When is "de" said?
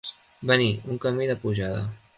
1.33-1.37